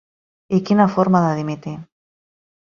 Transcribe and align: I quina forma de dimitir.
I 0.57 0.59
quina 0.69 0.87
forma 0.95 1.21
de 1.27 1.35
dimitir. 1.41 1.75